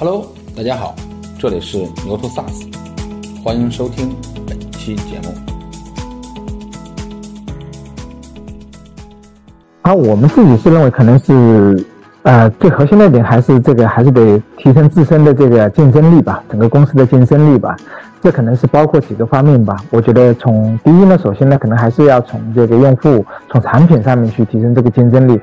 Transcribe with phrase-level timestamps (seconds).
[0.00, 0.94] Hello，大家好，
[1.40, 2.72] 这里是牛头 SaaS，
[3.42, 4.14] 欢迎收听
[4.46, 5.34] 本期节目。
[9.82, 11.84] 啊，我们自己是认为可能是，
[12.22, 17.74] 呃，最核心的一点还是这个，还是得提升自身的这个竞争力吧，整个公司的竞争力吧。
[18.22, 19.74] 这可能是包括几个方面吧。
[19.90, 25.40] 我觉得从第一呢，首先呢，可能还是要从这个用户、从产品上面去提升这个竞争力。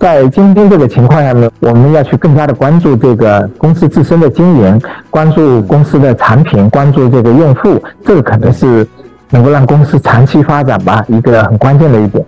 [0.00, 8.84] 在今天这个情况下呢，我们要去更加的关注这个公司自身的经营，关注公司的产品，关注这个用户，这个可能是。
[9.32, 12.26] 能够让公司长期发展吧，一个很关键的一点。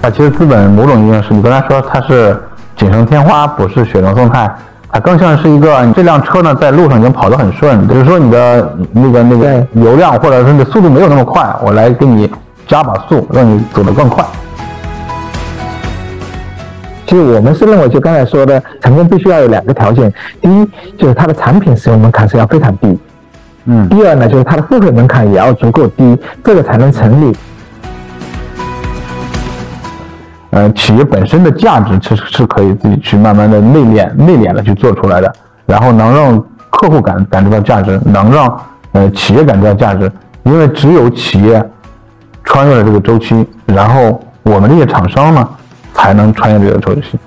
[0.00, 2.34] 啊，其实资本某种意义上是你刚才说它是
[2.78, 4.50] 锦上添花，不是雪中送炭，
[4.90, 12.32] 它更像是一个你这辆车呢在路上已经跑得很顺，比如说你的那个那个油量或者是你的速度没有那么快，我来给你
[12.66, 14.24] 加把速，让你走得更快。
[17.14, 20.12] 其实我们是认为，就刚才说的，成功必须要有两个条件，
[20.42, 22.98] 第一就是它的产品使用门槛是要非常低。
[23.66, 27.32] 嗯，第二呢，就是它的付费门槛也要足够低，这个才能成立。
[30.50, 35.32] 呃，企业本身的价值其实是可以自己去慢慢的内敛、内敛的去做出来的，
[35.66, 40.10] 然后能让客户感感觉到价值，能让呃企业感觉到价值，
[40.42, 41.64] 因为只有企业
[42.42, 45.48] 穿越了这个周期，然后我们这些厂商呢，
[45.94, 47.18] 才能穿越这个周期。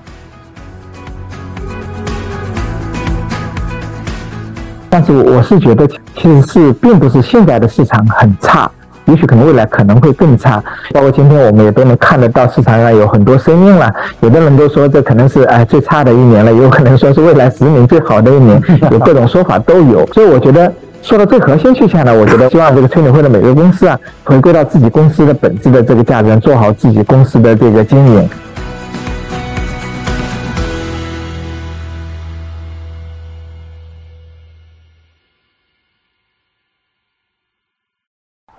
[4.90, 8.72] 但是我是觉得，其实是并不是现在的市场很差，
[9.06, 10.64] 也许可能未来可能会更差。
[10.92, 18.60] 包括今天我们也都能看得到市场上有很多声音了，有的人都说这可能是哎最差的一年了，有可能说是未来十年最好的一年，
[18.90, 20.08] 有各种说法都有。
[20.14, 20.72] 所以我觉得
[21.04, 28.30] 说到最核心去向呢，我觉得希望这个吹牛会的每个公司啊，回归到自己公司的本质的这个价值，做好自己公司的这个经营。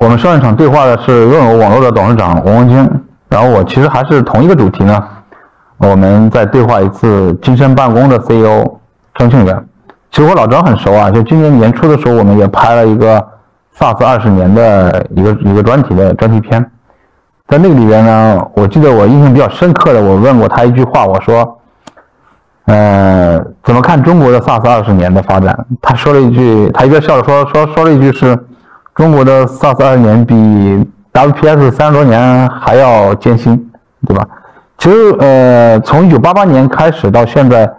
[0.08, 2.90] 我们上一场对话的是润欧网络的董事长王文京，
[3.28, 5.04] 然后我其实还是同一个主题呢，
[5.76, 8.64] 我们再对话一次金山办公的 CEO
[9.16, 9.62] 张庆元。
[10.10, 13.22] 其实我老张很熟啊，就今年年初的时候，我们也拍了一个
[13.78, 16.58] SaaS 二十年的一个一个专题的专题片，
[17.46, 21.60] 在那个里边呢，我记得我印象比较深刻的，我问过他一句话，我说，
[22.64, 25.66] 呃，怎么看中国的 SaaS 二十年的发展？
[25.82, 28.34] 他说了一句，他一边笑着说说说了一句是。
[28.98, 30.34] 中国的 SaaS 二年比
[31.12, 33.70] WPS 三十多年还要艰辛，
[34.04, 34.26] 对吧？
[34.76, 37.70] 其实，呃，从一九八八年开始到现在，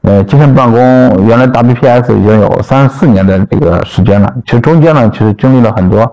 [0.00, 0.80] 呃，精神办公
[1.26, 4.32] 原来 WPS 已经有三十四年的这个时间了。
[4.46, 6.10] 其实中间呢，其实经历了很多，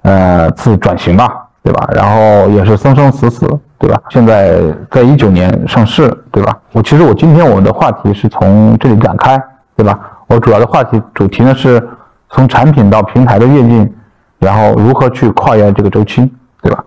[0.00, 1.28] 呃，次转型吧，
[1.62, 1.86] 对吧？
[1.92, 3.46] 然后也是生生死死，
[3.78, 4.00] 对吧？
[4.08, 4.58] 现在
[4.90, 6.56] 在一九年上市，对吧？
[6.72, 9.38] 我其实我今天我的话题是从这里展开，
[9.76, 9.98] 对吧？
[10.28, 11.86] 我主要的话题主题呢是。
[12.32, 13.94] 从产品到平台的跃进，
[14.38, 16.32] 然后如何去跨越这个周期，
[16.62, 16.84] 对吧？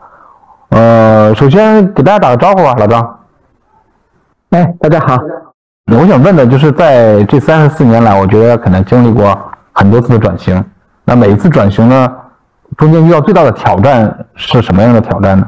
[0.69, 3.19] 呃，首先给大家打个招呼吧，老张。
[4.50, 5.17] 哎，大家好。
[5.91, 9.38] 我想问的就是，在这三十四年来，我觉得可能经历过
[9.72, 10.63] 很多次的转型。
[11.03, 12.11] 那每一次转型呢，
[12.75, 15.47] 中间遇到最大的挑战是什么样的挑战呢？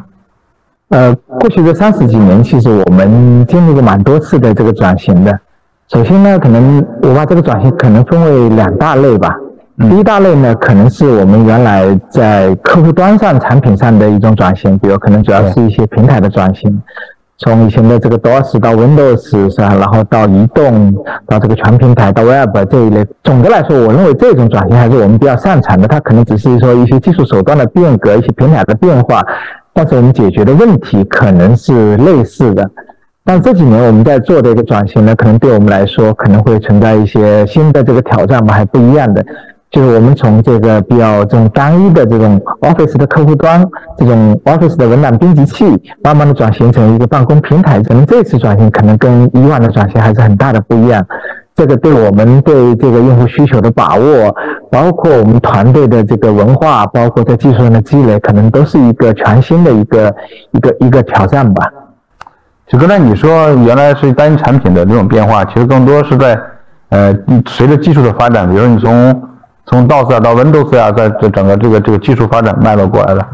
[0.90, 5.40] 呃，过去这三十几年，其实我们经历过蛮多次的这个转型的。
[5.88, 9.36] 首先呢，可能我把这个转型可能分为两大类吧。
[9.80, 16.82] 第一大类呢，可能是我们原来在客户端上产品上的一种转型，比如可能主要是一些平台的转型，
[17.38, 20.92] 从以前的这个 DOS 到 Windows 是吧，然后到移动，
[21.28, 23.06] 到这个全平台，到 Web 这一类。
[23.24, 25.88] 总的来说，我认为这种转型还是我们比较擅长的。
[25.88, 29.24] 它可能只是说一些技术手段的变革，一些平台的变化，
[29.74, 32.68] 但是我们解决的问题可能是类似的。
[33.24, 39.24] 但这几年我们在做的一个转型呢，可能对我们来说可能会存在一些新的这个挑战吧，还不一样的。
[39.70, 43.64] 就是我们从这个比较这种单一的这种 Office 的客户端，
[43.98, 45.66] 这种 Office 的文档编辑器，
[46.04, 47.82] 慢慢的转型成一个办公平台。
[47.84, 51.06] 可能这次转型可能跟以往的转型还是很大的不一样。
[51.54, 54.36] 这个对我们对这个用户需求的把握，
[54.72, 60.16] 包括我们团队的这个文化，包括在技术上的积累，可能都是一个全新的一个
[60.52, 61.68] 一个一个挑战吧。
[62.68, 66.40] 就刚才你说原来是单一产品的这种变化，其实更多是在
[66.90, 67.14] 呃
[67.48, 69.22] 随着技术的发展，比如你从
[69.68, 73.26] 从 DOS 啊到 Windows 啊，在这整个这个这个技术发展脉络过来的。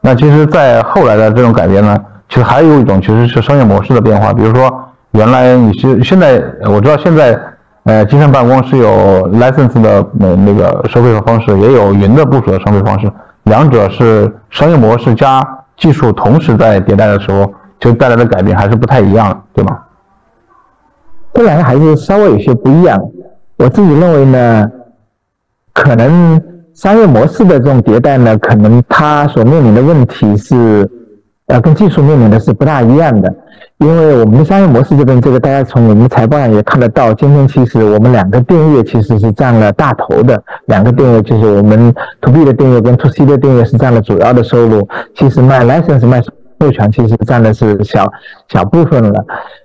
[0.00, 1.96] 那其实，在后来的这种改变呢，
[2.28, 4.32] 其实还有一种其实是商业模式的变化。
[4.32, 4.72] 比如说，
[5.12, 7.38] 原来你是现在我知道现在，
[7.84, 13.10] 呃，金山办公是有 license 的那那个收费的方式，也有云的部署的收费方式。
[13.44, 15.46] 两者是商业模式加
[15.76, 19.78] 技术同时在迭代的时候，其实带来的改变还是不太一样，对吗？
[21.34, 23.00] 这两个还是稍微有些不一样。
[23.56, 24.70] 我自己认为呢，
[25.72, 26.40] 可能
[26.74, 30.88] 商业模式的这种迭代呢，可能它所面临的问题是，
[31.46, 33.34] 呃，跟技术面临的是不大一样的。
[33.78, 44.86] 因为我们的商业模式这边，这个大家从我们财报上也看得到，今天其实我们两个订阅其实是占了大头的，两个订阅就是我们 To B 的订阅跟 To C 的订阅是占了主要的收入，
[45.16, 46.22] 其实卖 license 卖
[46.60, 48.10] 授权其实占的是小
[48.48, 49.24] 小部分了。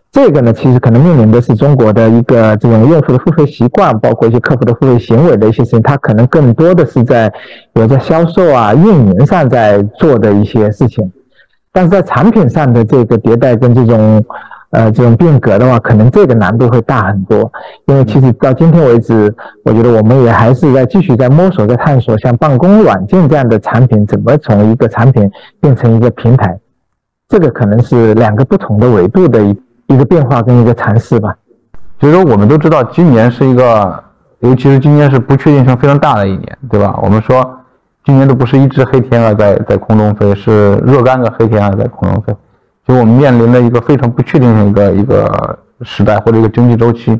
[0.10, 7.32] 这个呢，其实可能面临的是中国的一个这种用户的付费习惯，包括一些客户的付费行为的一些事情，它可能更多的是在
[7.74, 11.12] 有在销售啊、运营上在做的一些事情，
[11.72, 14.24] 但是在产品上的这个迭代跟这种
[14.72, 17.52] 呃这种变革的话，可能这个难度会大很多，
[17.86, 19.32] 因为其实到今天为止，
[19.66, 26.58] 我觉得我们也还是在继续在摸索、在探索，像办公软件这样的产品怎么从一个产品变成一个平台，
[27.28, 29.56] 这个可能是两个不同的维度的一。
[29.88, 31.36] 一个变化跟一个尝试吧。
[32.00, 34.04] 其实我们都知道，今年是一个，
[34.40, 36.98] 尤其是今年是不确定性非常大的一年，对吧？
[37.02, 37.60] 我们说，
[38.06, 42.36] 今年都不是一只黑天鹅在在空中飞，是若干个黑天鹅在空中飞。
[42.86, 47.20] 就我们面临了一个非常不确定性一个一个时代或者一个经济周期，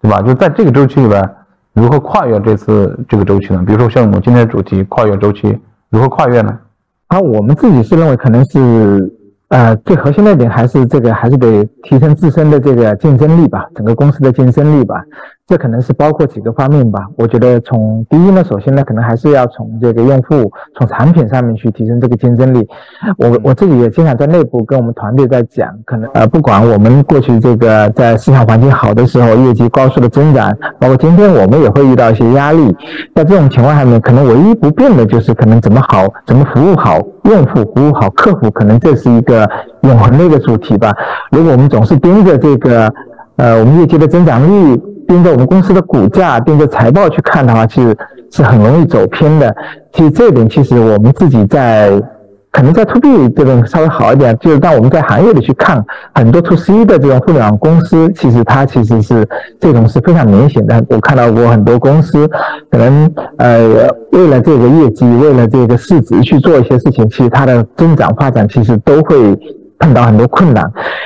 [0.00, 0.20] 对吧？
[0.22, 1.30] 就在这个周期里边，
[1.72, 3.62] 如何跨越这次这个周期呢？
[3.64, 5.56] 比如说像我们今天的主题，跨越周期，
[5.88, 6.58] 如何跨越呢？
[7.06, 9.18] 啊，我们自己是认为可能是。
[9.50, 15.04] 呃，最核心的一点还是这个，还是得提升自身的这个竞争力吧，整个公司的竞争力吧。
[15.50, 17.00] 这可能是包括几个方面吧。
[17.16, 20.48] 我觉得从第一呢，首先呢，可能还是要从这个用户、
[20.78, 22.64] 从产品上面去提升这个竞争力。
[23.18, 32.72] 我我自己也经常在内部跟我们团队在讲，可能呃，不管我们过去这个在市场环境好的时候，业绩高速的增长，包括今天我们也会遇到一些压力。
[33.12, 39.50] 在这种情况下面，可能唯一不变的就是可能怎么好，怎么服务好用户，服务好客户，可能这是一个
[39.80, 40.94] 永恒的一个主题吧。
[41.32, 42.88] 如果我们总是盯着这个
[43.34, 44.80] 呃，我们业绩的增长率。
[45.10, 47.96] 盯着我们公司的股价，盯着财报去看的话，其实
[48.30, 49.52] 是很容易走偏的。
[49.92, 52.00] 其实这一点，其实我们自己在
[52.52, 55.84] 可能在 to B 这边稍微好一点，就是当我们在行业里去看
[56.14, 59.28] 很多 to C 的这种互联网公司，其实它其实是
[59.58, 60.80] 这种是非常明显的。
[60.90, 62.28] 我看到过很多公司，
[62.70, 69.36] 可能呃为了这个业绩，为了这个市值去做一些事情，其实它的增长发展其实都会。
[69.80, 70.64] 碰到很多困难，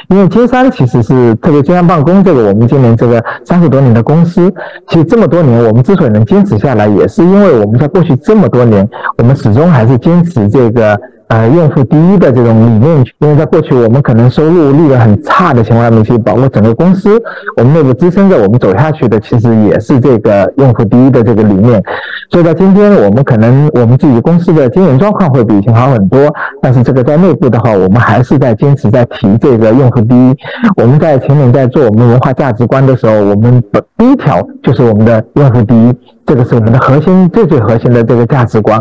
[0.09, 4.53] 因为金山其实是特别金山办公这个我们今年这个三十多年的公司，
[4.88, 8.87] 其实这么多年我们之所以能坚持下来，也是因为我们在过去这么多年，
[9.17, 11.00] 我们始终还是坚持这个。
[11.29, 17.21] 呃，用户第一的这种理念，因为在过去我们可能收入利润很差的情况下面，其实包括整个公司，
[17.56, 21.82] 我们内部支撑着我们走下去的，其实也是这个用户第一的这个理念。
[22.31, 26.21] 所以在今天，我们可能我们自己公司的经营状况会比以前好很多，
[26.61, 30.37] 但是这个在内部的话，我们还是在坚持在提这个用户第一。
[30.77, 35.94] 我们在前面在做我们文化价值观的时候，我们的第一条就是我们的用户第一，
[36.27, 38.79] 这个是我们的核心最最核心的这个价值观。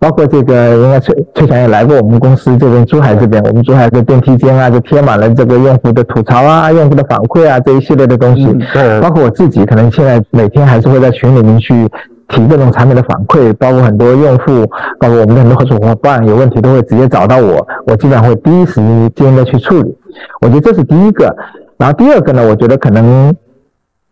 [0.00, 8.46] 包括这个，应该崔崔强也来过我们公司这边珠海这边，我们珠海的电梯间啊，就贴满了这个用户的吐槽啊、用户的反馈啊这一系列的东西。
[8.72, 9.00] 对。
[9.00, 11.74] 包括我自己，可能现在每天还是会在群里面去
[12.28, 14.64] 提各种产品的反馈，包括很多用户，
[15.00, 18.80] 包括我们的很多合作伙伴有问题都会直接找到我，我基本上会第一时
[19.16, 19.92] 间的去处理。
[20.40, 21.34] 我觉得这是第一个。
[21.76, 23.34] 然后第二个呢，我觉得可能，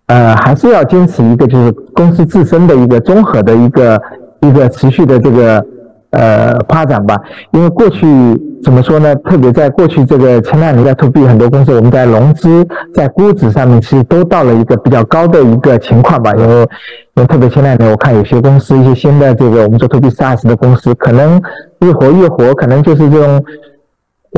[0.09, 4.03] 呃，还是要坚持一个就是公司自身的一个综合的一个
[4.41, 5.65] 一个持续的这个。
[6.17, 7.21] 呃，发展吧，
[7.53, 8.07] 因为过去
[8.65, 9.15] 怎么说呢？
[9.17, 16.33] 特别在过去这个前两年在 to B 很多公司，我们在融资、在估值上面，其实都到了一个比较高的一个情况吧。
[16.35, 16.61] 因为，
[17.17, 21.41] 因为特别前两年，我看有些公司，一些新的这个我们做 to B SaaS 的公司，可能
[21.81, 23.45] 越活越活，可能就是这种。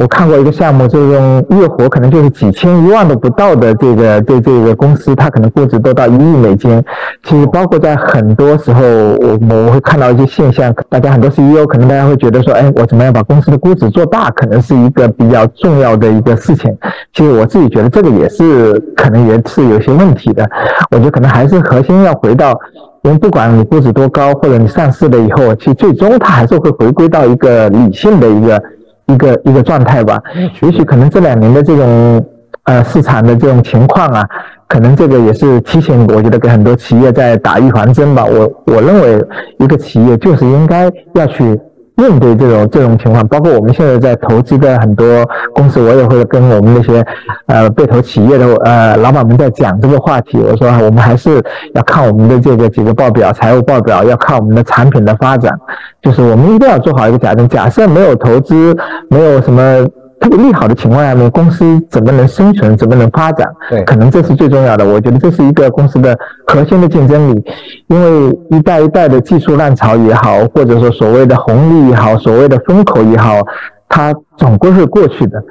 [0.00, 6.80] 我看过一个项目，就是用月活可能就是几千一万都不到的这个对这个公司，它可能估值都到一亿美金。
[7.24, 16.72] 其实包括在很多时候，我我会看到一些现象，大家很多 CEO 可能大家会觉得说，哎，我怎么样把公司的估值做大，可能是一个比较重要的一个事情。
[17.12, 20.48] 其实我自己觉得这个也是可能也是有些问题的。
[20.92, 22.56] 我觉得可能还是核心要回到，
[23.02, 28.62] 因为不管你估值多高，或者你上市了以后，其实最终它还是会回归到一个理性的一个。
[29.08, 30.18] 一个一个状态吧，
[30.62, 32.24] 也许可能这两年的这种
[32.64, 34.24] 呃市场的这种情况啊，
[34.68, 38.24] 可能这个也是提醒，我觉得给很多企业在打预防针吧。
[38.24, 39.24] 我我认为
[39.58, 41.58] 一个企业就是应该要去。
[41.98, 45.04] 面对这种这种情况，包括我们现在在投资的很多
[45.52, 47.04] 公司，我也会跟我们那些
[47.46, 50.38] 呃被投企业的呃老板们在讲这个话题。
[50.38, 51.42] 我说我们还是
[51.74, 55.52] 要看我们的这个几个报表，财务报表，要看我们的产品的发展。
[56.00, 58.76] 就是我们一定要做好一个假定，假设没有投资，
[59.10, 59.84] 没有什么
[60.20, 63.48] 特别利好的情况下面，公司怎么能生存，怎么能发展？
[63.70, 64.84] 对，可能这是最重要的。
[64.86, 67.44] 我觉得这是一个公司的核心的竞争力，
[67.86, 73.40] 因为一代一代的技术浪潮也好，或者说所谓的红利也好，所谓的风口也好，
[73.88, 75.42] 它总归是过去的。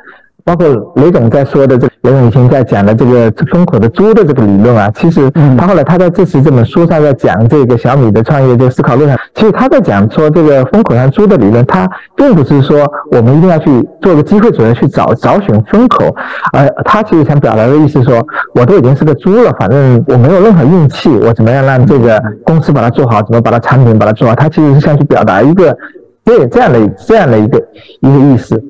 [0.48, 11.86] 包括雷总在说的这，雷总以前在讲的这个风口的猪的这个理论啊，其实他后来他在这次这本书上在讲这个小米的创业这个思考路上，其实他在讲说这个风口上猪的理论，他
[12.16, 16.16] 并不是说我们一定要去做个机会主义去找找选风口，
[16.54, 18.26] 而他其实想表达的意思说，
[18.56, 25.76] 我都已经是个猪了，反正我没有任何运气，我怎么样让这个公司把它做好，怎么把它产品把它做好，他其实是想去表达一个
[26.24, 27.62] 对这样的这样的一个
[28.00, 28.64] 一个意思。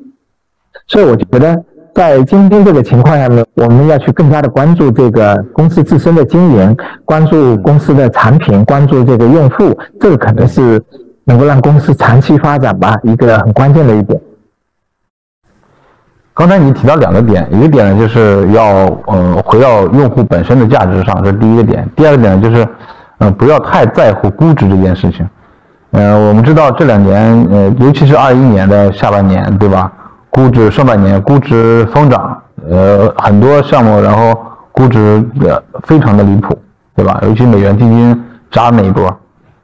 [0.88, 1.63] 所以我觉得，
[1.94, 10.82] 在今天这个情况下面，我们要去更加的关注这个公司自身的经营，关注公司的产品，关注这个用户，这个可能是
[11.25, 14.20] 能够让公司长期发展吧，一个很关键的一点。
[16.34, 22.65] 刚才你提到两个点，一个点呢就是要呃回到用户本身的价值上，这是第一个点；第二个点呢就是，
[23.17, 25.27] 呃不要太在乎估值这件事情。
[25.91, 29.91] 呃，我们知道这两年，呃尤其是二一年的下半年，对吧？
[30.38, 32.39] 估值上半年估值疯涨，
[32.70, 34.39] 呃，很多项目然后
[34.72, 36.56] 估值呃非常的离谱，
[36.96, 37.20] 对吧？
[37.24, 39.12] 尤其美元基金扎那一波，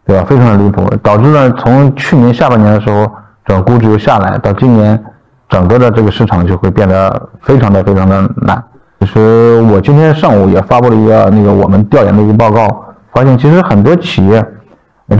[0.04, 0.26] 对吧？
[0.28, 3.08] 非常的离谱，导致呢从去年下半年的时候，
[3.46, 5.00] 整个估值又下来，到今年
[5.48, 8.64] 整个的这个市场就会变得非常的非常的难。
[9.00, 12.68] 其实我今天上午也发布了一个那个我们调研的一个报告，
[13.14, 14.44] 发现其实很多企业，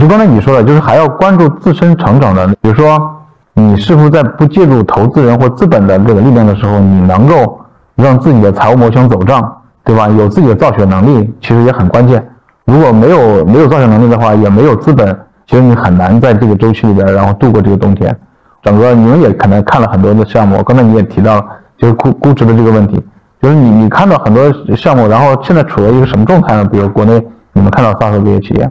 [0.00, 3.13] 就刚才你说的，就是还要关注自身成长的，比如说。
[3.56, 7.60] 你是否在不借助投资人或资本的这个力量的时候，你能够
[7.94, 10.08] 让自己的财务模型走账，对吧？
[10.08, 12.26] 有自己的造血能力，其实也很关键。
[12.64, 18.16] 如果没有没有造血能力的话，也没有资本，其实你很难在这个周期里边，然后度过这个冬天。
[18.62, 21.40] 整个你们也可能看了很多的项目，刚才你也提到，
[21.78, 23.00] 就是估估值的这个问题，
[23.40, 26.64] 就是你你看到很多项目，然后现在处于一个什么状态呢？
[26.64, 28.70] 比如国内你们看到 SaaS 这些企业，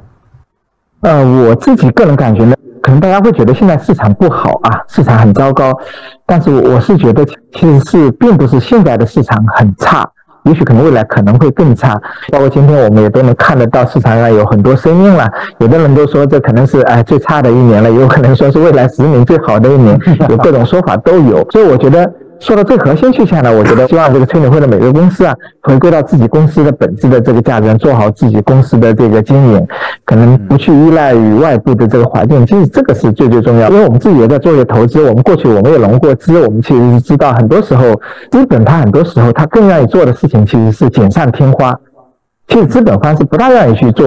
[1.02, 2.54] 呃，我自己个人感觉呢。
[2.84, 5.74] 可能大家会觉得现在市场不好啊，市场很糟糕，
[6.26, 10.06] 但是我是觉得其实是并不是现在的市场很差，
[10.44, 12.00] 也许可能未来可能会更差。
[12.30, 19.98] 包括今天我们也都能看得到市场上有很多声音了，有的人都说这可能是哎最差的一年了，也有可能说是未来十年最好的一年，
[20.30, 21.50] 有各种说法都有。
[21.52, 22.12] 所以我觉得。
[22.44, 29.68] 说到最核心去下呢，我觉得希望这个催委会的每个公司啊，回归到自己公司的本质的这个价值，做好自己公司的这个经营，
[30.04, 33.70] 可能不去依赖于外部的这个环境，其实这个是最最重要。
[33.70, 37.86] 因为我们自己也在做一些投资，我们过去我们也融过资，我们其实是知道，很多时候
[38.30, 41.74] 资本它很多时候它更愿意做的事情其实是锦上添花，
[42.50, 44.06] 其实资本方是不大愿意去做。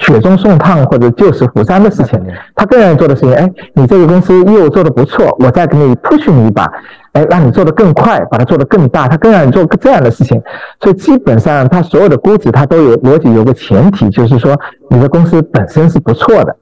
[0.00, 2.18] 雪中送炭或者救死扶伤的事情，
[2.54, 3.34] 他更愿意做的事情。
[3.34, 6.66] 哎，你这个公司业务做得不错，我再给你 push 你一把，
[7.12, 9.08] 哎，让你做得更快，把它做得更大。
[9.08, 10.40] 它更让你做这样的事情。
[10.80, 16.56] 所以基本上，它所有的估值，它都有逻辑，有个前提，就是说你的公司本身是不错的。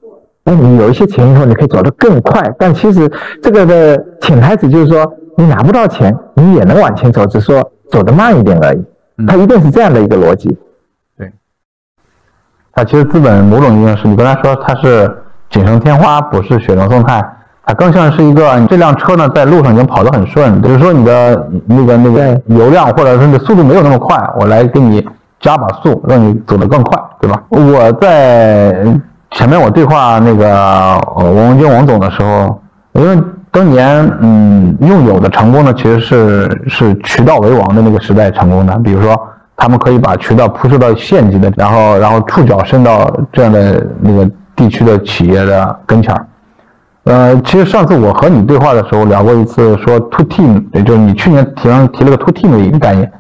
[0.44, 2.50] 那你有一些钱以后，你可以走得更快。
[2.58, 3.10] 但其实
[3.42, 8.84] 这个的潜台词就是说，你拿不到钱，你也能往前走，只是说走得慢一点而已。
[9.26, 10.56] 它一定是这样的一个逻辑。
[12.72, 15.12] 它其实资本某种意义上是你刚才说它是
[15.50, 17.37] 锦上添花，不是雪中送炭，
[17.68, 25.06] 它更像是一个这辆车呢在路上已经跑得很顺，比如说你的那个那个油量或者是你的速度没有那么快，我来给你
[25.38, 27.42] 加把速，让你走得更快，对吧？
[27.50, 28.74] 我在
[29.32, 32.58] 前面我对话那个王文军王总的时候，
[32.94, 39.14] 因为当年嗯用友的成功呢，其实是是渠道为王的那个时代成功的，比如说。
[39.60, 46.24] 他们可以把渠道铺设到县级的，然后然后触角伸到这样的那个地区的企业的跟前儿。
[47.08, 53.10] 呃，其实上次我和你对话的时候聊过一次，说 to team，也就是你去年提上提了个 to team 的一个概念。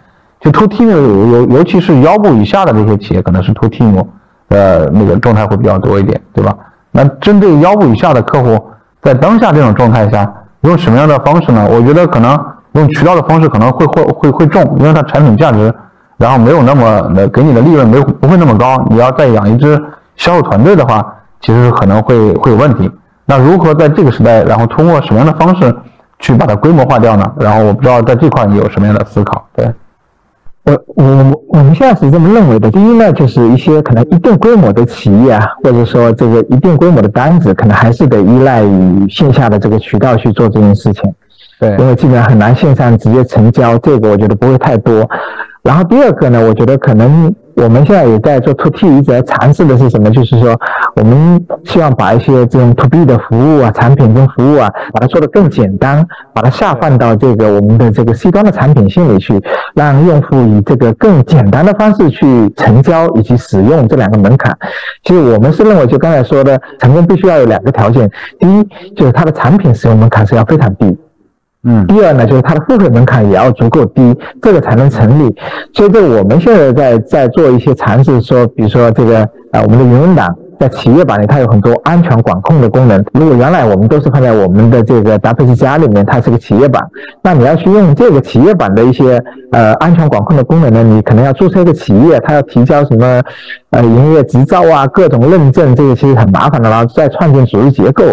[0.40, 4.04] 就 to team 有尤尤其是腰部以下的这些企业，可能是 to team，
[4.48, 6.54] 呃，那个状态会比较多一点，对吧？
[6.92, 8.62] 那针对腰部以下的客户，
[9.00, 10.30] 在当下这种状态下，
[10.60, 11.66] 用什么样的方式呢？
[11.72, 12.38] 我觉得可能
[12.72, 15.74] 用渠道的方式可能会会会会重，因为它产品价值。
[16.18, 19.82] 然后没有那么的给你的利润没不会那么高，你要再养一支
[20.16, 21.02] 销售团队的话，
[21.40, 22.90] 其实可能会会有问题。
[23.30, 25.76] 那如何在这个时代，然后通过什么样的方式
[26.18, 27.30] 去把它规模化掉呢？
[27.38, 29.46] 然后我不知道在这块你有什么样的思考？
[29.54, 29.70] 对，
[30.64, 32.70] 我我我们现在是这么认为的。
[32.70, 41.02] 第一呢，就是一些可能一定规模的企业啊，或者说这个一定规模的单子，可能还是得依赖于线下的这个渠道去做这件事情。
[41.60, 45.06] 对，因为基本上很难线上直接成交，这个我觉得不会太多。
[45.62, 50.10] 然后第二个呢，我觉得可能我们现在也在做 To T，一直在尝试的是什么？
[50.10, 50.58] 就是说，
[50.98, 59.40] 我们希望把一些这种 To B 的服务啊、产品跟服务啊，把它做得更简单，把它下放到这个我们的这个 C 端的产品线里去，
[59.76, 64.56] 让用户以这个更简单的方式去成交以及使用这两个门槛。
[65.04, 70.98] 其实我们是认为，就刚才说的，成功必须要有两个条件：第一，就是它的产品使用门槛是要非常低。
[71.62, 75.32] 嗯，第二呢，就是它的付费门槛也要足够低，这个才能成立。
[75.72, 79.20] 所以，这我们现在在在做一些尝试，说，比如说这个
[79.52, 80.34] 啊，我们的云文档。
[80.58, 83.02] 在企业版里，它有很多安全管控的功能。
[83.12, 86.82] 如果原来我们都是放在我们的这个达佩斯家里面，它是个企业版，
[87.22, 89.22] 那你要去用这个企业版的一些
[89.52, 93.22] 呃安全管控的功能呢，你可能要注册一个企业，它要提交什么
[93.70, 98.04] 呃营业执照啊，各种认证，这个其实很麻烦的，然后再创建组织结构。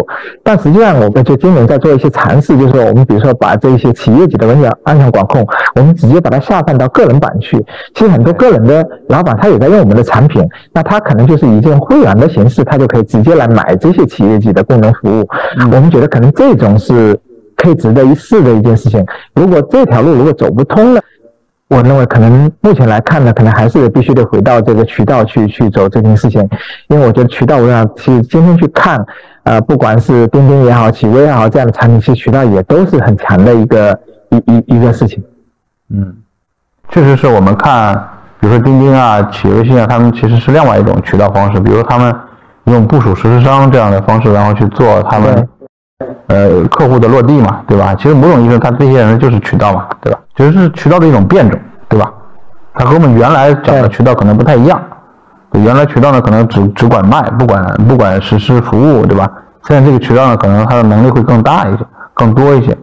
[0.44, 7.56] 但实际上，我们就今年在做一些尝试，就是说我们比如说把这些企业级的文件安全管控，我们直接把它下放到个人版去。
[7.92, 10.40] 其实很多个人的老板他也在用我们的产品，
[10.72, 12.30] 那他可能就是以这种会员的。
[12.36, 15.26] 形式，他就可以直接来买这些企业级的功能服务。
[15.72, 17.18] 我们觉得可能这种是
[17.56, 19.04] 可以值得一试的一件事情。
[19.34, 21.00] 如果这条路如果走不通了，
[21.68, 26.46] 我认为可能目前来看呢，可能还是必须得回到这个渠道去去走这件事情。
[26.88, 29.04] 因为我觉得渠道，我想去今天去看，
[29.44, 33.98] 呃，不管是钉钉也好，企微也好，这样的产品，其实渠道也都是很强的一个
[34.30, 35.24] 一一一个事情。
[35.90, 36.14] 嗯，
[36.90, 38.00] 确实是我们看，
[38.40, 42.14] 比如说钉钉啊、企业微信啊，他们其实是另外一种渠道方式，比如他们。
[42.66, 45.48] 用部署实施商这样的方式，然后去做他们
[46.26, 47.94] 呃客户的落地嘛，对吧？
[47.94, 50.18] 其实某种意义上，他这些人就是渠道嘛，对吧？
[50.36, 51.56] 其实是渠道的一种变种，
[51.88, 52.12] 对吧？
[52.74, 54.82] 它和我们原来讲的渠道可能不太一样。
[55.52, 59.30] 原来渠道呢，可能只只管卖，不管不管实施服务，对吧？
[59.68, 62.76] 现在这个渠道呢，可能它的能力会更大一些，更多一些，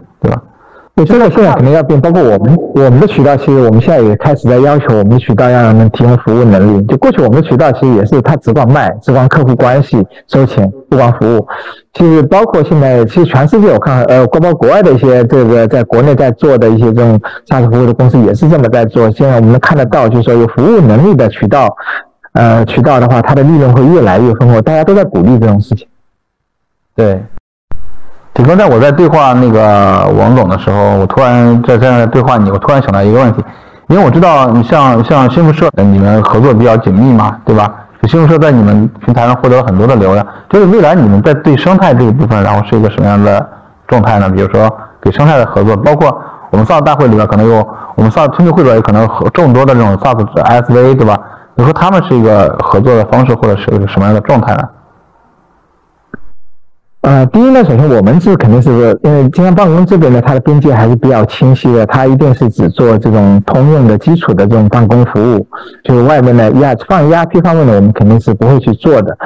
[0.96, 1.06] 对吧？
[1.06, 6.86] 对，这个现在肯定要变，包括我们我们的渠道，其实我们现在也开始在要求我们的渠道要能提供服务能力。
[6.86, 11.48] 就过去我们的渠道其实也是他只管卖，只管客户关系收钱，不管服务。
[11.94, 19.10] 其实包括现在，其实全世界我看，呃，包括国外的一些这个在国内在做的一些这种 SaaS 服务的公司也是这么在做。
[19.12, 21.76] 现在我们能看得到，就是说有服务能力的渠道，
[22.34, 25.88] 呃，渠道的话，它的利润会越来越丰厚，大家都在鼓励这种事情。
[26.96, 27.20] 对。
[28.44, 33.42] 你说在我在对话那个王总的时候，我突然在这样对话你，我突然想到一个问题，
[33.88, 37.74] 因为我知道你像像新富社，你们合作比较紧密嘛，对吧？
[38.04, 43.48] 新富社在你们平台上获得了很多的流量，就是未来你们在对生态这一部分，然后是一个什么样的
[43.88, 44.28] 状态呢？
[44.28, 44.70] 比如说
[45.02, 46.14] 给生态的合作，包括
[46.50, 51.18] 我们 SaaS 大会里边可能有我们 SaaS 通讯会里边可能和众多的这种 SaaS SV，对吧？
[51.56, 54.64] 你说他们是一个合作的方式，或者是一个什么样的状态呢？
[57.04, 65.46] 呃，第一呢，首先我们是肯定是因为金山办公这边呢，它的边界还是比较清晰的，它一定是只做这种通用的基础的这种办公服务，
[65.84, 69.18] 就是外面的 E R 放 ERP 方面呢，我们肯定是不会去做的。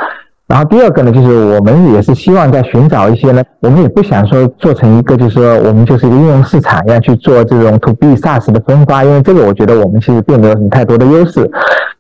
[0.48, 11.48] 然后第二个呢，就是我们也是希望在寻找一些呢，我们也不想说做成一个，就是说我们就是一个应用市场要去做这种 To B SaaS 的分发，因为这个我觉得我们其实并没有什么太多的优势，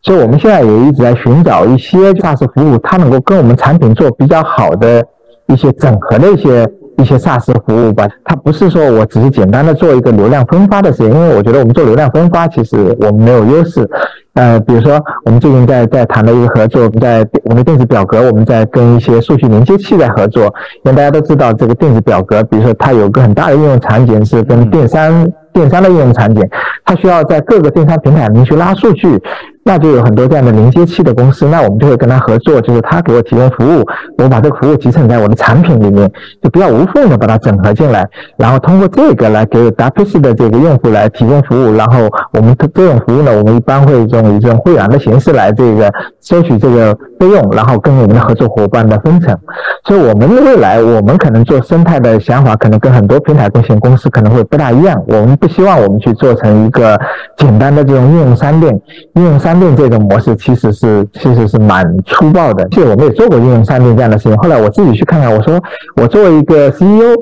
[0.01, 5.05] 所以我们现在也一直在寻找一些 SaaS 服务，它能够跟我们产品做比较好的。
[5.47, 13.87] 一些整合的一些一些 SaaS 服务吧，它不是说我只是简单的做一个流量分发的事情，因为我觉得我们做流量分发其实我们没有优势。
[14.33, 20.43] 呃，比如说我们最近在在谈的一个合作，我们在我们的电子表格，我们在跟一些数据连接器在合作。
[20.83, 26.47] 因为大家都知道这个电子表格，比如说它有个很大的应用场景是跟电商电商的应用场景，
[26.85, 29.19] 它需要在各个电商平台里面去拉数据。
[29.63, 33.83] 那就有很多这样的连接器的公司，那我们就会跟他合作，就是他给我提供服务，
[34.17, 36.09] 我把这个服务集成在我的产品里面，
[36.41, 45.91] 就比较无缝的把它整合进来，然后通过这个来给达佩斯的这个用户来提供服务，然后我们这种服务呢，我们一般会这种以这种会员的形式来这个
[46.21, 49.37] 收取这个费用，然后跟我们的合作伙伴的分成。
[49.85, 54.97] 所以，我们未来我们可能做生态的想法，可能跟很多平台有限公司可能会不大一样。
[55.07, 56.97] 我们不希望我们去做成一个
[57.37, 58.79] 简单的这种应用商店，
[59.15, 59.57] 应用商。
[59.57, 64.37] 店这种模式其实是其实是蛮粗暴的，其实我们也做过应用商店这样的事情。
[64.37, 65.59] 后来我自己去看看，我说
[65.99, 67.15] 我作为一个 CEO，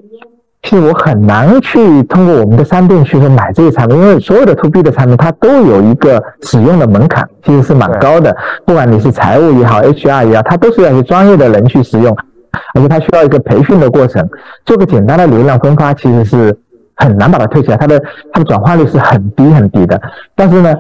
[0.65, 8.35] 其实我很难去通过我们的商店去说买这些产品，因为所有的 To B 的产品它都有一个使用的门槛，其实是蛮高的。
[8.65, 12.17] 不管你是财务也好，HR 也好，它都是要一些专业的人去使用，
[12.73, 14.27] 而且它需要一个培训的过程。
[14.65, 16.57] 做个简单的流量分发其实是
[16.95, 20.01] 很难把它推起来，它的它的转化率是很低很低的。
[20.35, 20.73] 但是呢，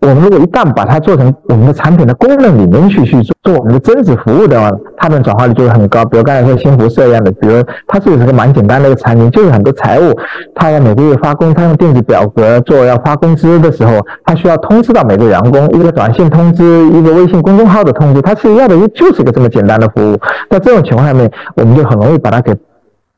[0.00, 6.04] 我们如果一旦把它做成我们的产品的功能里面去去做做我们的增值服务的话，它的转化率就会很高。
[6.04, 10.16] 比如刚才说新湖社一样的，比如它是一个蛮简单的一个产品，就是很多财务，
[10.54, 20.16] 他要每个月发工，他用电子表格做要发工资的时候，他需要通知到每个员工一个短信通知，一个微信公众号的通知，他其实要的就是一个这么简单的服务。
[20.48, 22.54] 在这种情况下面，我们就很容易把它给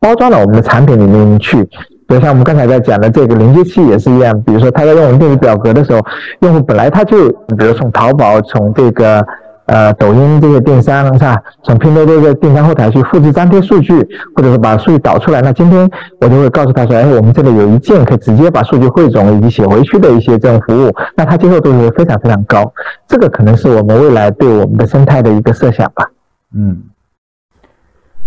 [0.01, 1.69] 包装到我们的产品里面去。
[2.14, 6.00] 就像我们刚才在讲的这个连接器也是一样，比如说他在用我们电子表格的时候，
[6.42, 9.20] 用户本来他就，比如从淘宝、从这个
[9.66, 22.72] 呃抖音这些电商是吧，从拼多多的电商后台去复制粘贴数据，或者是把数据导出来，那今天我就会告诉他说，哎，我们这里有一键可以直接把数据汇总以及写回去的一些这种服务，那他接受度会非常非常高。
[23.09, 26.09] 这个可能是我们未来对我们的生态的一个设想吧。
[26.55, 26.81] 嗯，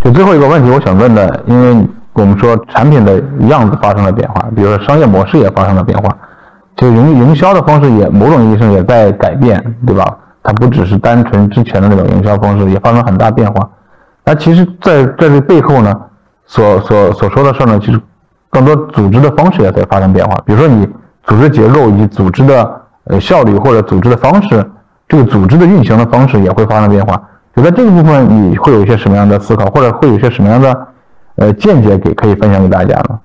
[0.01, 1.87] 就最后一个问题，我想问的，因为。
[2.17, 6.09] 我们说产品的样子发生了变化，比如说商业模式也发生了变化，
[6.75, 10.17] 就营营销的方式也某种意义上也在改变，对吧？
[10.41, 13.69] 它不只是单纯之前的那种营销方式，也发生很大变化。
[14.25, 15.95] 那其实在在这背后呢，
[16.45, 18.01] 所所所说的事呢，其实
[18.49, 20.35] 更多组织的方式也在发生变化。
[20.43, 20.89] 比如说你
[21.23, 24.67] 组织结构以及组织的呃效率或者组织的方式，
[25.07, 27.21] 这个组织的运行的方式也会发生变化。
[27.55, 30.87] 就在这个部分，你会有一些什么样的思考，或者会有一些什么样的？
[31.37, 33.19] 呃，间接给可以分享给大家了。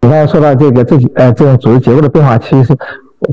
[0.00, 2.76] 你刚才说到这个，这呃这种组织结构的变化，其实，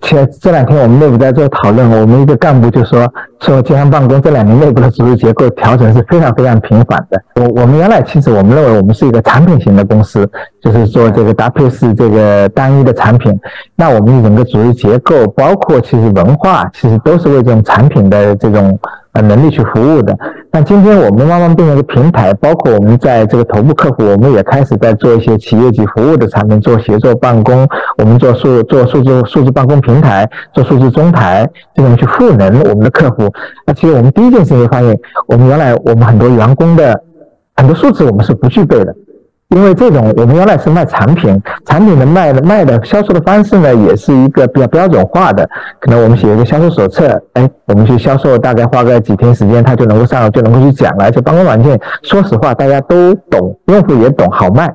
[0.01, 3.08] 前这两天我们内部在做讨论，我们一个干部就说，
[3.39, 7.21] 说经常办公这两年内部的组织结构调整是非常非常频繁的。
[7.36, 10.28] 我我们原来其实我们认为我们是一个产品型的公司，
[10.60, 13.39] 就是做这个搭配式这个单一的产品。
[13.75, 18.78] 那我们整个组织结构，包括其实文化，其实都是为这种产品的这种。
[19.15, 20.13] 呃，能力去服务的。
[20.51, 27.65] 但今天我们慢慢变成一个平台，包括我们在这个头部客户，我们也开始在做一些企业级服务的产品，做协作办公，
[27.97, 33.32] 我们做数做数字数字办公平台，做数字中台，这种去赋能我们的客户。
[33.65, 34.97] 那其实我们第一件事情发现，
[35.28, 37.01] 我们原来我们很多员工的
[37.56, 38.93] 很多数字我们是不具备的。
[39.49, 45.47] 因为这种，我们原来是卖产品，产品的卖的卖的销售的方式呢，也是一个比较标准化的。
[45.79, 51.05] 可能我们写一个销售手册，哎，我们去销售，大概花个几天时间，他就能够上，就能够去讲了。
[51.05, 54.73] 而且办公软件，说实话，大家都懂，用户也懂，好卖。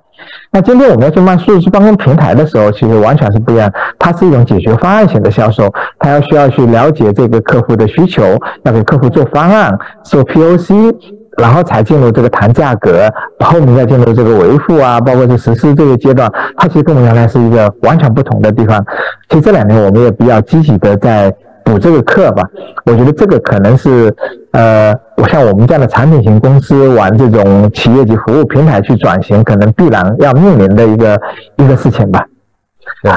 [0.52, 3.70] 那今天我们要去卖数字办公平台的时候，其实完全是不一样。
[3.98, 8.22] 它是一种解决方案型的销售，它要需要去了解这个客户的需求，
[8.62, 10.94] 要给客户做方案，做 POC。
[11.40, 13.08] 然后才进入这个谈价格，
[13.40, 18.84] 后面再进入这个维护啊，包括是实施这个阶段，它其实跟我们原来是一个完全不同的地方。
[19.28, 22.42] 其实这两年我们也比较积极的在补这个课吧。
[22.84, 24.14] 我觉得这个可能是，
[24.52, 31.20] 呃，我像我们这样的产品型公司往这种企业级服务平台去转型，可能必然要面临的一个
[31.56, 32.24] 一个事情吧。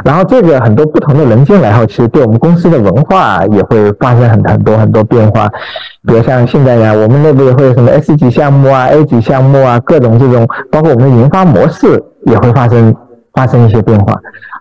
[0.06, 5.48] 然后这个很多不同的人进来后，其实对我们公司的文化也会发生很很多很多变化。
[6.08, 12.96] 比如像现在呀，我们内部也会有什么 S 级项目啊、A 级项目啊，各种这种，包括我们的研发模式也会发生
[13.34, 14.14] 发生一些变化，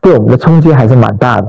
[0.02, 1.46] 对我们的冲击还是蛮大的。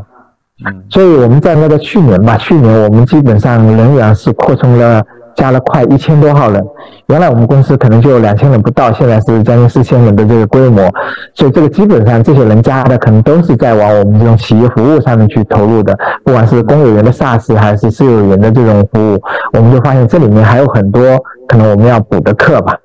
[0.90, 5.02] 所以我们在那个去年吧，去年我们基本上仍然是扩充了。
[5.36, 6.64] 加了快一千多号人，
[7.08, 10.88] 原来我们公司可能就两千人不到，现在是将近四千人的这个规模，
[11.34, 19.22] 所以这个基本上这些人加的可能都是在往我们这种企业服务上面去投入的，不管是公有云的 SaaS 还是私有云的这种服务，
[19.54, 21.02] 我们就发现这里面还有很多
[21.48, 22.78] 可能我们要补的课吧。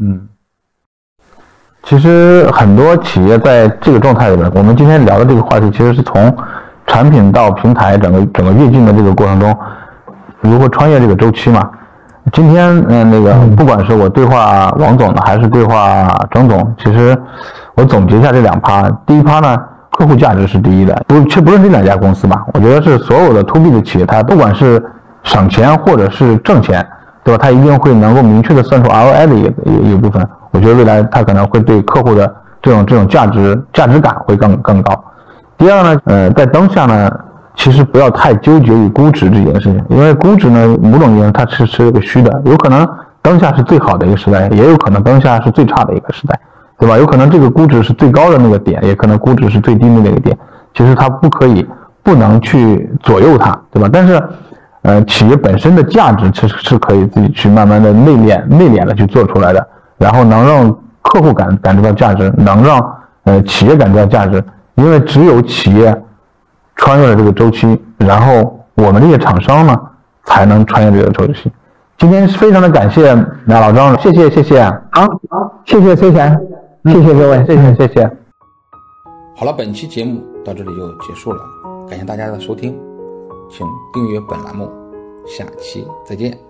[0.00, 0.28] 嗯，
[1.82, 6.34] 其实很多企业在这个状态里面，我们今天聊的这个话题，其实是从
[6.86, 9.56] 产品到平台整个整个跃进的这个过程中。
[10.40, 11.68] 如何穿越这个周期嘛？
[12.32, 17.16] 今天嗯，那个不管是我对话王总呢，还是对话张总，其实
[17.76, 18.82] 我总结一下这两趴。
[19.06, 19.56] 第一趴呢，
[19.92, 24.84] 客户价值是第一的，不，其实不是这两家公司吧，我觉得是所有的 to B 的企业，它不管是
[25.22, 26.84] 省钱或者是挣钱，
[27.22, 27.40] 对吧？
[27.40, 30.28] 它一定会能够明确的算出 ROI 的一一一部分。
[30.50, 34.92] 我觉得未来它可能会对客户的这种这种价值价值感会更更高。
[35.56, 37.08] 第二呢，呃，在当下呢。
[37.56, 42.86] 其实不要太纠结于估值这件事情，因为估值呢，某种意义上它是是一个虚的，有可能
[43.22, 46.38] 当下是最好的一个时代，也有可能当下是最差的一个时代，
[46.78, 46.96] 对吧？
[46.96, 50.36] 有可能这个估值是最高的那个点，也可能估值是最低的那个点。
[50.74, 51.66] 其实它不可以，
[52.02, 53.88] 不能去左右它，对吧？
[53.92, 54.22] 但是，
[54.82, 59.66] 呃，企业本身的价值其实是可以自己去慢慢的内敛、内敛的去做出来的，
[59.96, 62.78] 然后能让客户感感知到价值，能让
[63.24, 66.02] 呃企业感知到价值，因为只有企业。
[66.76, 69.74] 穿越了这个周期，然后我们这些厂商呢，
[70.24, 71.50] 才能穿越这个周期。
[71.98, 73.14] 今天非常的感谢
[73.46, 74.62] 那老张，谢谢谢谢，
[74.92, 76.38] 好，好，谢谢崔贤，
[76.84, 78.10] 谢谢各位，谢谢谢谢。
[79.34, 81.40] 好了，本期节目到这里就结束了，
[81.88, 82.78] 感谢大家的收听，
[83.50, 84.70] 请订阅本栏目，
[85.26, 86.45] 下期再见。